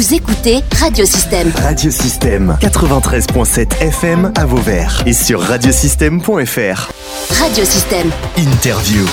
Vous 0.00 0.14
écoutez 0.14 0.60
Radiosystème. 0.80 1.52
Radiosystème 1.56 2.56
93.7 2.62 3.82
FM 3.82 4.32
à 4.34 4.46
Vauvert 4.46 5.02
et 5.04 5.12
sur 5.12 5.42
radiosystème.fr. 5.42 6.90
Radiosystème. 7.38 8.08
Interview. 8.38 9.04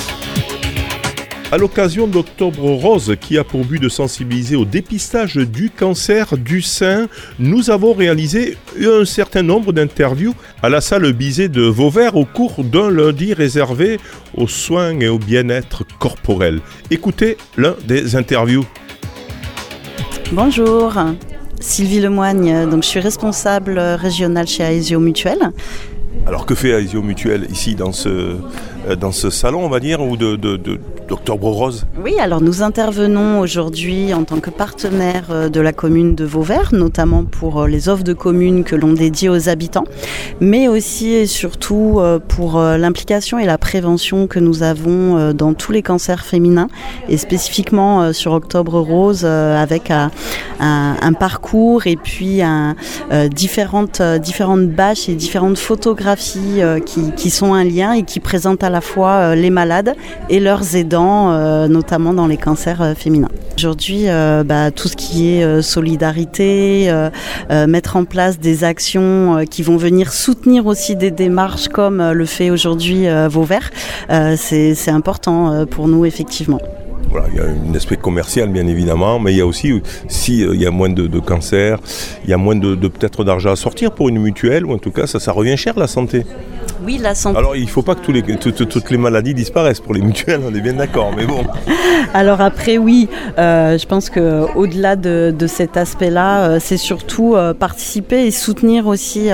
À 1.52 1.58
l'occasion 1.58 2.06
d'Octobre 2.06 2.70
Rose, 2.70 3.16
qui 3.20 3.36
a 3.36 3.44
pour 3.44 3.66
but 3.66 3.82
de 3.82 3.90
sensibiliser 3.90 4.56
au 4.56 4.64
dépistage 4.64 5.36
du 5.36 5.68
cancer 5.68 6.38
du 6.38 6.62
sein, 6.62 7.08
nous 7.38 7.68
avons 7.68 7.92
réalisé 7.92 8.56
un 8.80 9.04
certain 9.04 9.42
nombre 9.42 9.74
d'interviews 9.74 10.34
à 10.62 10.70
la 10.70 10.80
salle 10.80 11.12
Bizet 11.12 11.50
de 11.50 11.64
Vauvert 11.64 12.16
au 12.16 12.24
cours 12.24 12.64
d'un 12.64 12.90
lundi 12.90 13.34
réservé 13.34 14.00
aux 14.34 14.48
soins 14.48 14.98
et 15.00 15.08
au 15.08 15.18
bien-être 15.18 15.84
corporel. 15.98 16.60
Écoutez 16.90 17.36
l'un 17.58 17.76
des 17.86 18.16
interviews. 18.16 18.64
Bonjour, 20.32 20.92
Sylvie 21.58 22.00
Lemoigne, 22.00 22.68
donc 22.68 22.82
je 22.82 22.88
suis 22.88 23.00
responsable 23.00 23.78
régionale 23.78 24.46
chez 24.46 24.62
Aesio 24.62 25.00
Mutuel. 25.00 25.38
Alors 26.26 26.44
que 26.44 26.54
fait 26.54 26.70
Aesio 26.70 27.02
Mutuel 27.02 27.46
ici 27.50 27.74
dans 27.74 27.92
ce, 27.92 28.36
dans 29.00 29.12
ce 29.12 29.30
salon, 29.30 29.64
on 29.64 29.68
va 29.68 29.80
dire, 29.80 30.00
ou 30.00 30.16
de, 30.16 30.36
de, 30.36 30.56
de 30.56 30.78
Oui, 32.04 32.18
alors 32.20 32.42
nous 32.42 32.62
intervenons 32.62 33.40
aujourd'hui 33.40 34.12
en 34.12 34.24
tant 34.24 34.40
que 34.40 34.50
partenaire 34.50 35.24
euh, 35.30 35.48
de 35.48 35.60
la 35.60 35.72
commune 35.72 36.14
de 36.14 36.24
Vauvert, 36.24 36.70
notamment 36.72 37.24
pour 37.24 37.62
euh, 37.62 37.66
les 37.66 37.88
offres 37.88 38.04
de 38.04 38.12
communes 38.12 38.62
que 38.62 38.76
l'on 38.76 38.92
dédie 38.92 39.28
aux 39.28 39.48
habitants, 39.48 39.84
mais 40.40 40.68
aussi 40.68 41.14
et 41.14 41.26
surtout 41.26 41.96
euh, 41.98 42.18
pour 42.18 42.60
l'implication 42.60 43.38
et 43.38 43.46
la 43.46 43.58
prévention 43.58 44.26
que 44.26 44.38
nous 44.38 44.62
avons 44.62 45.32
dans 45.32 45.54
tous 45.54 45.72
les 45.72 45.82
cancers 45.82 46.24
féminins 46.24 46.68
et 47.08 47.16
spécifiquement 47.16 48.12
sur 48.12 48.32
Octobre 48.32 48.80
Rose 48.80 49.24
avec 49.24 49.90
un, 49.90 50.10
parcours 51.18 51.86
et 51.86 51.96
puis 51.96 52.40
différentes, 53.30 54.02
différentes 54.02 54.68
bâches 54.68 55.08
et 55.08 55.14
différentes 55.14 55.58
photographies 55.58 56.60
qui, 56.84 57.12
qui 57.12 57.30
sont 57.30 57.54
un 57.54 57.64
lien 57.64 57.92
et 57.92 58.02
qui 58.02 58.20
présentent 58.20 58.62
à 58.62 58.67
la 58.70 58.80
fois 58.80 59.34
les 59.34 59.50
malades 59.50 59.94
et 60.28 60.40
leurs 60.40 60.76
aidants 60.76 60.98
euh, 61.58 61.68
notamment 61.68 62.12
dans 62.12 62.26
les 62.26 62.36
cancers 62.36 62.82
euh, 62.82 62.94
féminins. 62.94 63.28
Aujourd'hui, 63.56 64.04
euh, 64.06 64.44
bah, 64.44 64.70
tout 64.70 64.88
ce 64.88 64.96
qui 64.96 65.28
est 65.30 65.62
solidarité, 65.62 66.92
mettre 67.50 67.96
en 67.96 68.04
place 68.04 68.38
des 68.38 68.62
actions 68.62 69.44
qui 69.50 69.62
vont 69.62 69.76
venir 69.76 70.12
soutenir 70.12 70.66
aussi 70.66 70.94
des 70.94 71.10
démarches 71.10 71.68
comme 71.68 72.12
le 72.12 72.24
fait 72.24 72.50
aujourd'hui 72.50 73.06
Vauvert, 73.28 73.70
c'est 74.36 74.90
important 74.90 75.66
pour 75.66 75.88
nous 75.88 76.04
effectivement. 76.04 76.60
Voilà, 77.10 77.26
il 77.32 77.36
y 77.36 77.40
a 77.40 77.44
un 77.44 77.74
aspect 77.74 77.96
commercial 77.96 78.48
bien 78.50 78.66
évidemment, 78.66 79.18
mais 79.18 79.32
il 79.32 79.38
y 79.38 79.40
a 79.40 79.46
aussi, 79.46 79.82
si 80.06 80.40
il 80.40 80.60
y 80.60 80.66
a 80.66 80.70
moins 80.70 80.90
de, 80.90 81.06
de 81.06 81.18
cancer, 81.18 81.78
il 82.24 82.30
y 82.30 82.32
a 82.32 82.36
moins 82.36 82.54
de, 82.54 82.74
peut-être 82.76 83.24
d'argent 83.24 83.50
à 83.50 83.56
sortir 83.56 83.92
pour 83.92 84.08
une 84.08 84.20
mutuelle, 84.20 84.64
ou 84.64 84.72
en 84.72 84.78
tout 84.78 84.92
cas 84.92 85.06
ça 85.06 85.32
revient 85.32 85.56
cher 85.56 85.78
la 85.78 85.88
santé. 85.88 86.24
Oui, 86.88 86.96
la 86.96 87.14
santé. 87.14 87.36
Alors, 87.36 87.54
il 87.54 87.64
ne 87.64 87.68
faut 87.68 87.82
pas 87.82 87.94
que 87.94 88.00
tous 88.00 88.12
les, 88.12 88.22
toutes 88.22 88.90
les 88.90 88.96
maladies 88.96 89.34
disparaissent 89.34 89.78
pour 89.78 89.92
les 89.92 90.00
mutuelles, 90.00 90.40
on 90.42 90.54
est 90.54 90.62
bien 90.62 90.72
d'accord, 90.72 91.12
mais 91.14 91.26
bon. 91.26 91.44
Alors 92.14 92.40
après, 92.40 92.78
oui, 92.78 93.10
euh, 93.38 93.76
je 93.76 93.84
pense 93.84 94.08
qu'au-delà 94.08 94.96
de, 94.96 95.34
de, 95.38 95.46
cet 95.46 95.76
aspect-là, 95.76 96.48
euh, 96.48 96.58
c'est 96.58 96.78
surtout 96.78 97.34
euh, 97.34 97.52
participer 97.52 98.26
et 98.26 98.30
soutenir 98.30 98.86
aussi 98.86 99.28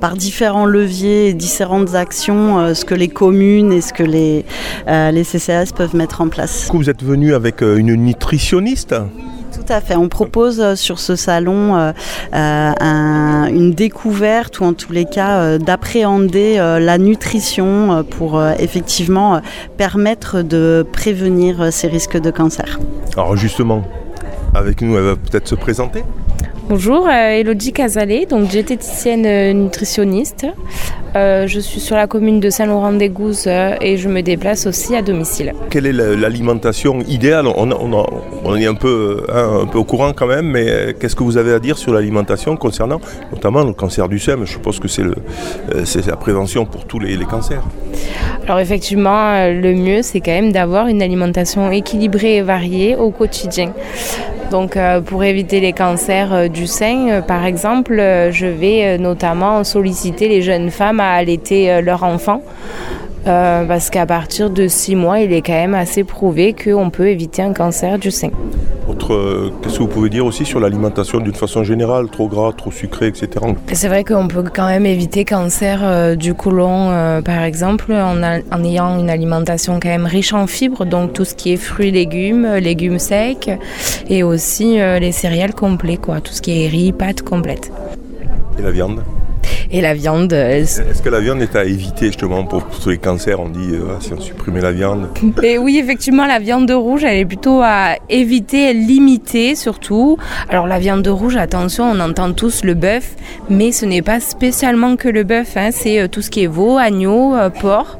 par 0.00 0.16
différents 0.16 0.66
leviers 0.66 1.28
et 1.28 1.32
différentes 1.32 1.94
actions 1.94 2.74
ce 2.74 2.84
que 2.84 2.96
les 2.96 3.06
communes 3.06 3.70
et 3.70 3.82
ce 3.82 3.92
que 3.92 4.02
les, 4.02 4.44
les 4.88 5.22
CCAS 5.22 5.70
peuvent 5.76 5.94
mettre 5.94 6.22
en 6.22 6.28
place. 6.28 6.68
Vous 6.72 6.90
êtes 6.90 7.04
venu 7.04 7.34
avec 7.34 7.60
une 7.60 7.94
nutritionniste? 7.94 8.96
On 9.96 10.08
propose 10.08 10.60
euh, 10.60 10.76
sur 10.76 10.98
ce 10.98 11.16
salon 11.16 11.76
euh, 11.76 11.92
euh, 12.34 13.44
une 13.46 13.72
découverte 13.72 14.60
ou 14.60 14.64
en 14.64 14.72
tous 14.72 14.92
les 14.92 15.04
cas 15.04 15.58
d'appréhender 15.58 16.56
la 16.56 16.98
nutrition 16.98 18.04
pour 18.04 18.42
effectivement 18.58 19.40
permettre 19.76 20.42
de 20.42 20.86
prévenir 20.92 21.72
ces 21.72 21.88
risques 21.88 22.18
de 22.18 22.30
cancer. 22.30 22.78
Alors 23.16 23.36
justement, 23.36 23.82
avec 24.54 24.82
nous, 24.82 24.96
elle 24.96 25.04
va 25.04 25.16
peut-être 25.16 25.48
se 25.48 25.54
présenter 25.54 26.02
Bonjour, 26.68 27.08
Elodie 27.08 27.72
Casalet, 27.72 28.26
donc 28.26 28.48
diététicienne 28.48 29.52
nutritionniste. 29.56 30.46
Euh, 31.14 31.46
je 31.46 31.60
suis 31.60 31.78
sur 31.78 31.94
la 31.94 32.08
commune 32.08 32.40
de 32.40 32.50
Saint-Laurent-des-Gouzes 32.50 33.44
euh, 33.46 33.76
et 33.80 33.96
je 33.96 34.08
me 34.08 34.20
déplace 34.20 34.66
aussi 34.66 34.96
à 34.96 35.00
domicile. 35.00 35.54
Quelle 35.70 35.86
est 35.86 35.92
l'alimentation 35.92 36.98
idéale? 37.06 37.46
On, 37.46 38.56
est 38.56 38.66
un 38.66 38.74
peu, 38.74 39.22
hein, 39.32 39.60
un 39.62 39.66
peu 39.66 39.78
au 39.78 39.84
courant 39.84 40.12
quand 40.12 40.26
même, 40.26 40.46
mais 40.46 40.66
euh, 40.68 40.92
qu'est-ce 40.92 41.14
que 41.14 41.22
vous 41.22 41.36
avez 41.36 41.54
à 41.54 41.60
dire 41.60 41.78
sur 41.78 41.94
l'alimentation 41.94 42.56
concernant 42.56 43.00
notamment 43.32 43.62
le 43.62 43.72
cancer 43.72 44.08
du 44.08 44.18
sein? 44.18 44.36
Je 44.40 44.50
suppose 44.50 44.80
que 44.80 44.88
c'est 44.88 46.06
la 46.06 46.16
prévention 46.16 46.66
pour 46.66 46.84
tous 46.84 46.98
les, 46.98 47.16
les 47.16 47.24
cancers. 47.24 47.62
Alors 48.44 48.58
effectivement, 48.58 49.46
le 49.48 49.72
mieux 49.72 50.02
c'est 50.02 50.20
quand 50.20 50.32
même 50.32 50.52
d'avoir 50.52 50.88
une 50.88 51.00
alimentation 51.00 51.70
équilibrée 51.70 52.36
et 52.36 52.42
variée 52.42 52.96
au 52.96 53.10
quotidien. 53.10 53.72
Donc 54.50 54.78
pour 55.06 55.24
éviter 55.24 55.60
les 55.60 55.72
cancers 55.72 56.48
du 56.48 56.66
sein, 56.66 57.22
par 57.26 57.44
exemple, 57.44 57.96
je 58.30 58.46
vais 58.46 58.96
notamment 58.98 59.64
solliciter 59.64 60.28
les 60.28 60.42
jeunes 60.42 60.70
femmes 60.70 61.00
à 61.00 61.12
allaiter 61.12 61.70
euh, 61.70 61.80
leur 61.80 62.04
enfant. 62.04 62.42
Euh, 63.26 63.64
parce 63.64 63.90
qu'à 63.90 64.06
partir 64.06 64.50
de 64.50 64.68
6 64.68 64.94
mois, 64.94 65.18
il 65.20 65.32
est 65.32 65.42
quand 65.42 65.52
même 65.52 65.74
assez 65.74 66.04
prouvé 66.04 66.54
qu'on 66.54 66.90
peut 66.90 67.08
éviter 67.08 67.42
un 67.42 67.52
cancer 67.52 67.98
du 67.98 68.10
sein. 68.10 68.30
Euh, 69.08 69.50
qu'est-ce 69.62 69.74
que 69.74 69.82
vous 69.82 69.88
pouvez 69.88 70.10
dire 70.10 70.26
aussi 70.26 70.44
sur 70.44 70.58
l'alimentation 70.58 71.20
d'une 71.20 71.34
façon 71.34 71.62
générale, 71.62 72.08
trop 72.08 72.26
gras, 72.28 72.52
trop 72.52 72.72
sucré, 72.72 73.06
etc. 73.06 73.28
C'est 73.72 73.86
vrai 73.86 74.02
qu'on 74.02 74.26
peut 74.26 74.42
quand 74.52 74.66
même 74.66 74.84
éviter 74.84 75.24
cancer 75.24 76.16
du 76.16 76.34
côlon, 76.34 77.22
par 77.24 77.42
exemple, 77.42 77.92
en, 77.92 78.20
en, 78.22 78.64
ayant 78.64 78.98
une 78.98 79.10
alimentation 79.10 79.78
quand 79.80 79.88
même 79.88 80.06
riche 80.06 80.32
en 80.32 80.48
fibres, 80.48 80.84
donc 80.84 81.12
tout 81.12 81.24
ce 81.24 81.34
qui 81.34 81.52
est 81.52 81.56
fruits, 81.56 81.92
légumes, 81.92 82.56
légumes 82.56 82.98
secs, 82.98 83.50
et 84.08 84.24
aussi 84.24 84.78
les 84.78 85.12
céréales 85.12 85.54
complets, 85.54 85.98
quoi, 85.98 86.20
tout 86.20 86.32
ce 86.32 86.42
qui 86.42 86.64
est 86.64 86.68
riz, 86.68 86.92
pâtes 86.92 87.22
complètes. 87.22 87.70
Et 88.58 88.62
la 88.62 88.72
viande? 88.72 89.02
Et 89.70 89.80
la 89.80 89.94
viande. 89.94 90.32
Est-ce 90.32 91.02
que 91.02 91.08
la 91.08 91.20
viande 91.20 91.42
est 91.42 91.56
à 91.56 91.64
éviter 91.64 92.06
justement 92.06 92.44
pour, 92.44 92.66
tous 92.66 92.90
les 92.90 92.98
cancers 92.98 93.40
On 93.40 93.48
dit 93.48 93.72
euh, 93.72 93.98
si 94.00 94.12
on 94.12 94.20
supprimait 94.20 94.60
la 94.60 94.72
viande. 94.72 95.08
Et 95.42 95.58
oui, 95.58 95.78
effectivement, 95.78 96.26
la 96.26 96.38
viande 96.38 96.70
rouge, 96.70 97.04
elle 97.04 97.18
est 97.18 97.24
plutôt 97.24 97.60
à 97.62 97.96
éviter, 98.08 98.72
limiter 98.72 99.54
surtout. 99.54 100.18
Alors 100.48 100.66
la 100.66 100.78
viande 100.78 101.06
rouge, 101.06 101.36
attention, 101.36 101.84
on 101.84 102.00
entend 102.00 102.32
tous 102.32 102.64
le 102.64 102.74
bœuf, 102.74 103.14
mais 103.48 103.72
ce 103.72 103.86
n'est 103.86 104.02
pas 104.02 104.20
spécialement 104.20 104.96
que 104.96 105.08
le 105.08 105.24
bœuf. 105.24 105.56
Hein, 105.56 105.70
c'est 105.72 106.00
euh, 106.00 106.08
tout 106.08 106.22
ce 106.22 106.30
qui 106.30 106.44
est 106.44 106.48
veau, 106.48 106.78
agneau, 106.78 107.34
euh, 107.34 107.50
porc. 107.50 107.98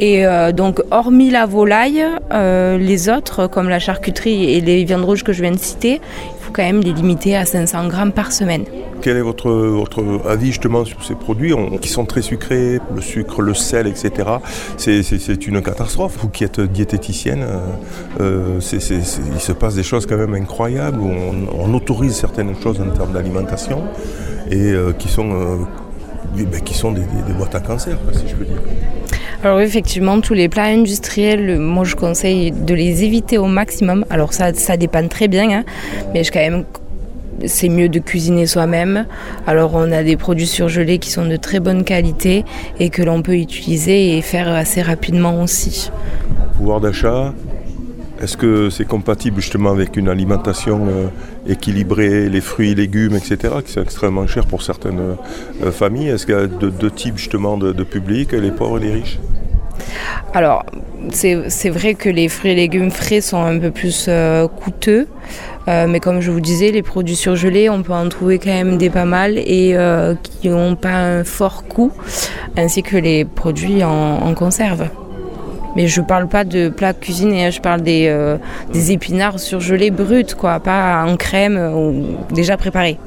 Et 0.00 0.24
donc, 0.54 0.80
hormis 0.92 1.30
la 1.30 1.44
volaille, 1.44 2.04
les 2.30 3.08
autres, 3.08 3.48
comme 3.48 3.68
la 3.68 3.80
charcuterie 3.80 4.54
et 4.54 4.60
les 4.60 4.84
viandes 4.84 5.04
rouges 5.04 5.24
que 5.24 5.32
je 5.32 5.42
viens 5.42 5.50
de 5.50 5.58
citer, 5.58 6.00
quand 6.52 6.62
même 6.62 6.80
les 6.80 6.92
limiter 6.92 7.36
à 7.36 7.44
500 7.44 7.88
grammes 7.88 8.12
par 8.12 8.32
semaine. 8.32 8.64
Quel 9.00 9.16
est 9.16 9.22
votre, 9.22 9.50
votre 9.50 10.02
avis 10.26 10.48
justement 10.48 10.84
sur 10.84 11.04
ces 11.04 11.14
produits 11.14 11.54
qui 11.80 11.88
sont 11.88 12.04
très 12.04 12.22
sucrés, 12.22 12.80
le 12.94 13.00
sucre, 13.00 13.42
le 13.42 13.54
sel, 13.54 13.86
etc. 13.86 14.28
C'est 14.76 15.46
une 15.46 15.62
catastrophe. 15.62 16.16
Vous 16.20 16.28
qui 16.28 16.44
êtes 16.44 16.60
diététicienne, 16.60 17.42
euh, 17.42 17.58
euh 18.20 18.60
il 18.60 19.40
se 19.40 19.52
passe 19.52 19.74
des 19.74 19.82
choses 19.82 20.06
quand 20.06 20.16
même 20.16 20.34
incroyables 20.34 21.00
où 21.00 21.10
on, 21.52 21.74
autorise 21.74 22.14
certaines 22.14 22.54
choses 22.60 22.80
en 22.80 22.90
termes 22.90 23.12
d'alimentation 23.12 23.84
et 24.50 24.72
euh, 24.72 24.92
qui 24.92 25.08
sont, 25.08 25.30
euh, 25.30 25.56
ben, 26.34 26.60
qui 26.60 26.74
sont 26.74 26.92
des, 26.92 27.02
des, 27.26 27.32
boîtes 27.34 27.54
à 27.54 27.60
cancer, 27.60 27.98
si 28.12 28.26
je 28.26 28.34
peux 28.34 28.44
dire. 28.44 28.60
Alors 29.44 29.60
effectivement, 29.60 30.20
tous 30.20 30.34
les 30.34 30.48
plats 30.48 30.64
industriels, 30.64 31.60
moi 31.60 31.84
je 31.84 31.94
conseille 31.94 32.50
de 32.50 32.74
les 32.74 33.04
éviter 33.04 33.38
au 33.38 33.46
maximum. 33.46 34.04
Alors 34.10 34.32
ça, 34.32 34.52
ça 34.52 34.76
dépend 34.76 35.06
très 35.06 35.28
bien, 35.28 35.50
hein, 35.50 35.64
mais 36.12 36.24
je 36.24 36.32
quand 36.32 36.40
même 36.40 36.64
c'est 37.46 37.68
mieux 37.68 37.88
de 37.88 38.00
cuisiner 38.00 38.46
soi-même. 38.46 39.06
Alors 39.46 39.72
on 39.74 39.92
a 39.92 40.02
des 40.02 40.16
produits 40.16 40.46
surgelés 40.46 40.98
qui 40.98 41.10
sont 41.10 41.24
de 41.24 41.36
très 41.36 41.60
bonne 41.60 41.84
qualité 41.84 42.44
et 42.80 42.90
que 42.90 43.02
l'on 43.02 43.22
peut 43.22 43.36
utiliser 43.36 44.16
et 44.16 44.22
faire 44.22 44.48
assez 44.48 44.82
rapidement 44.82 45.40
aussi. 45.40 45.90
Pouvoir 46.56 46.80
d'achat, 46.80 47.32
est-ce 48.20 48.36
que 48.36 48.70
c'est 48.70 48.84
compatible 48.84 49.40
justement 49.40 49.70
avec 49.70 49.96
une 49.96 50.08
alimentation 50.08 50.88
euh, 50.88 51.06
équilibrée, 51.46 52.28
les 52.28 52.40
fruits, 52.40 52.74
légumes, 52.74 53.14
etc., 53.14 53.54
qui 53.64 53.72
sont 53.72 53.82
extrêmement 53.82 54.26
chers 54.26 54.46
pour 54.46 54.62
certaines 54.62 55.16
euh, 55.62 55.70
familles? 55.70 56.08
Est-ce 56.08 56.26
qu'il 56.26 56.34
y 56.34 56.38
a 56.38 56.48
deux, 56.48 56.90
types 56.90 57.16
justement 57.16 57.56
de, 57.56 57.72
de 57.72 57.84
public, 57.84 58.32
les 58.32 58.50
pauvres 58.50 58.78
et 58.78 58.86
les 58.86 58.92
riches? 58.92 59.20
Alors, 60.34 60.64
c'est 61.10 61.70
vrai 61.70 61.94
que 61.94 62.08
les 62.08 62.28
fruits 62.28 62.52
et 62.52 62.54
légumes 62.54 62.90
frais 62.90 63.20
sont 63.20 63.42
un 63.42 63.58
peu 63.58 63.70
plus 63.70 64.06
euh, 64.08 64.46
coûteux, 64.46 65.06
mais 65.66 66.00
comme 66.00 66.20
je 66.20 66.30
vous 66.30 66.40
disais, 66.40 66.70
les 66.70 66.82
produits 66.82 67.16
surgelés, 67.16 67.68
on 67.68 67.82
peut 67.82 67.92
en 67.92 68.08
trouver 68.08 68.38
quand 68.38 68.50
même 68.50 68.78
des 68.78 68.88
pas 68.88 69.04
mal 69.04 69.36
et 69.36 69.76
qui 70.22 70.48
n'ont 70.48 70.76
pas 70.76 70.94
un 70.94 71.24
fort 71.24 71.64
coût, 71.64 71.92
ainsi 72.56 72.82
que 72.82 72.96
les 72.96 73.26
produits 73.26 73.84
en 73.84 74.32
conserve. 74.34 74.88
Mais 75.76 75.86
je 75.86 76.00
parle 76.00 76.26
pas 76.28 76.44
de 76.44 76.70
plats 76.70 76.92
cuisinés, 76.92 77.46
hein. 77.46 77.50
je 77.50 77.60
parle 77.60 77.82
des, 77.82 78.10
épinards 78.90 79.38
surgelés 79.38 79.90
bruts, 79.90 80.34
quoi, 80.36 80.58
pas 80.60 81.04
en 81.06 81.16
crème 81.16 81.56
ou 81.56 82.16
déjà 82.34 82.56
préparés. 82.56 82.98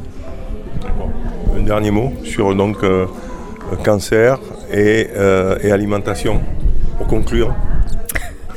Un 1.57 1.63
dernier 1.63 1.91
mot 1.91 2.13
sur 2.23 2.55
cancer 3.83 4.39
et 4.71 5.09
alimentation 5.69 6.39
pour 6.97 7.07
conclure. 7.07 7.55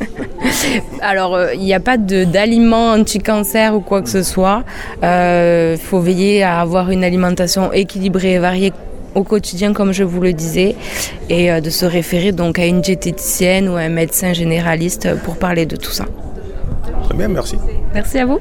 Alors, 1.00 1.38
il 1.54 1.60
n'y 1.60 1.74
a 1.74 1.80
pas 1.80 1.96
d'aliments 1.96 2.92
anti-cancer 2.92 3.74
ou 3.74 3.80
quoi 3.80 4.02
que 4.02 4.08
ce 4.08 4.22
soit. 4.22 4.64
Il 5.02 5.78
faut 5.78 6.00
veiller 6.00 6.42
à 6.42 6.60
avoir 6.60 6.90
une 6.90 7.04
alimentation 7.04 7.72
équilibrée 7.72 8.34
et 8.34 8.38
variée 8.38 8.72
au 9.14 9.22
quotidien, 9.22 9.72
comme 9.72 9.92
je 9.92 10.02
vous 10.02 10.20
le 10.20 10.32
disais, 10.32 10.74
et 11.28 11.60
de 11.60 11.70
se 11.70 11.86
référer 11.86 12.32
donc 12.32 12.58
à 12.58 12.66
une 12.66 12.80
diététicienne 12.80 13.68
ou 13.68 13.76
à 13.76 13.80
un 13.80 13.88
médecin 13.88 14.32
généraliste 14.32 15.14
pour 15.22 15.36
parler 15.36 15.66
de 15.66 15.76
tout 15.76 15.92
ça. 15.92 16.06
Très 17.04 17.14
bien, 17.14 17.28
merci. 17.28 17.56
Merci 17.94 18.18
à 18.18 18.26
vous. 18.26 18.40